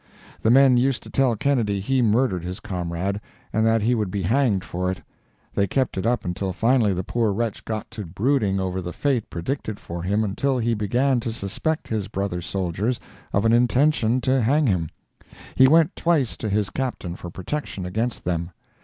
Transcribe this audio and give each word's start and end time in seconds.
The 0.41 0.49
men 0.49 0.77
used 0.77 1.03
to 1.03 1.11
tell 1.11 1.35
Kennedy 1.35 1.79
he 1.79 2.01
murdered 2.01 2.43
his 2.43 2.59
comrade, 2.59 3.21
and 3.53 3.63
that 3.67 3.83
he 3.83 3.93
would 3.93 4.09
be 4.09 4.23
hanged 4.23 4.63
for 4.63 4.89
it; 4.89 4.99
they 5.53 5.67
kept 5.67 5.95
it 5.95 6.07
up 6.07 6.25
until 6.25 6.53
finally 6.53 6.91
the 6.91 7.03
poor 7.03 7.31
wretch 7.31 7.63
got 7.65 7.91
to 7.91 8.03
brooding 8.03 8.59
over 8.59 8.81
the 8.81 8.93
fate 8.93 9.29
predicted 9.29 9.79
for 9.79 10.01
him 10.01 10.23
until 10.23 10.57
he 10.57 10.73
began 10.73 11.19
to 11.19 11.31
suspect 11.31 11.87
his 11.87 12.07
brother 12.07 12.41
soldiers 12.41 12.99
of 13.31 13.45
an 13.45 13.53
intention 13.53 14.19
to 14.21 14.41
hang 14.41 14.65
him. 14.65 14.89
He 15.53 15.67
went 15.67 15.95
twice 15.95 16.35
to 16.37 16.49
his 16.49 16.71
Captain 16.71 17.15
for 17.15 17.29
protection 17.29 17.85
against 17.85 18.23
them. 18.25 18.49